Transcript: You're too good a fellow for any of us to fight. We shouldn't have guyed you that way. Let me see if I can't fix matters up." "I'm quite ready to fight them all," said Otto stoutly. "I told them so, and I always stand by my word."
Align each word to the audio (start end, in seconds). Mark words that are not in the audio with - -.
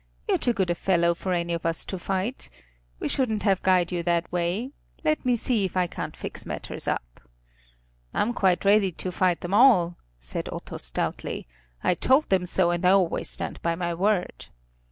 You're 0.27 0.39
too 0.39 0.53
good 0.53 0.71
a 0.71 0.73
fellow 0.73 1.13
for 1.13 1.31
any 1.31 1.53
of 1.53 1.63
us 1.63 1.85
to 1.85 1.99
fight. 1.99 2.49
We 2.99 3.07
shouldn't 3.07 3.43
have 3.43 3.61
guyed 3.61 3.91
you 3.91 4.01
that 4.01 4.31
way. 4.31 4.71
Let 5.03 5.23
me 5.25 5.35
see 5.35 5.63
if 5.63 5.77
I 5.77 5.85
can't 5.85 6.17
fix 6.17 6.43
matters 6.43 6.87
up." 6.87 7.19
"I'm 8.11 8.33
quite 8.33 8.65
ready 8.65 8.91
to 8.93 9.11
fight 9.11 9.41
them 9.41 9.53
all," 9.53 9.97
said 10.19 10.49
Otto 10.51 10.77
stoutly. 10.77 11.47
"I 11.83 11.93
told 11.93 12.29
them 12.31 12.47
so, 12.47 12.71
and 12.71 12.83
I 12.83 12.89
always 12.89 13.29
stand 13.29 13.61
by 13.61 13.75
my 13.75 13.93
word." 13.93 14.47